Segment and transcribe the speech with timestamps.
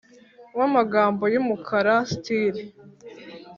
[0.57, 2.63] wa magambo y’umukara tsiri.